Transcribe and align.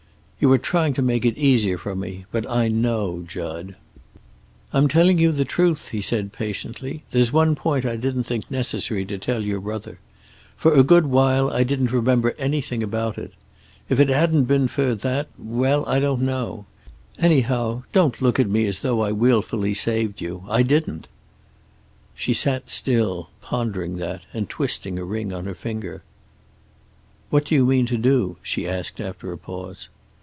"You 0.43 0.51
are 0.51 0.57
trying 0.57 0.93
to 0.95 1.03
make 1.03 1.23
it 1.23 1.37
easier 1.37 1.77
for 1.77 1.95
me. 1.95 2.25
But 2.31 2.49
I 2.49 2.67
know, 2.67 3.23
Jud." 3.27 3.75
"I'm 4.73 4.87
telling 4.87 5.19
you 5.19 5.31
the 5.31 5.45
truth," 5.45 5.89
he 5.89 6.01
said, 6.01 6.33
patiently. 6.33 7.03
"There's 7.11 7.31
one 7.31 7.53
point 7.53 7.85
I 7.85 7.95
didn't 7.95 8.23
think 8.23 8.49
necessary 8.49 9.05
to 9.05 9.19
tell 9.19 9.43
your 9.43 9.59
brother. 9.59 9.99
For 10.57 10.73
a 10.73 10.81
good 10.81 11.05
while 11.05 11.51
I 11.51 11.61
didn't 11.63 11.91
remember 11.91 12.33
anything 12.39 12.81
about 12.81 13.19
it. 13.19 13.33
If 13.87 13.99
it 13.99 14.09
hadn't 14.09 14.45
been 14.45 14.67
for 14.67 14.95
that 14.95 15.27
well, 15.37 15.85
I 15.85 15.99
don't 15.99 16.23
know. 16.23 16.65
Anyhow, 17.19 17.83
don't 17.93 18.19
look 18.19 18.39
at 18.39 18.49
me 18.49 18.65
as 18.65 18.79
though 18.79 19.01
I 19.01 19.11
willfully 19.11 19.75
saved 19.75 20.21
you. 20.21 20.43
I 20.49 20.63
didn't." 20.63 21.07
She 22.15 22.33
sat 22.33 22.67
still, 22.71 23.29
pondering 23.41 23.97
that, 23.97 24.23
and 24.33 24.49
twisting 24.49 24.97
a 24.97 25.05
ring 25.05 25.31
on 25.31 25.45
her 25.45 25.53
finger. 25.53 26.01
"What 27.29 27.45
do 27.45 27.53
you 27.53 27.63
mean 27.67 27.85
to 27.85 27.97
do?" 27.99 28.37
she 28.41 28.67
asked, 28.67 28.99
after 28.99 29.31
a 29.31 29.37
pause. 29.37 29.89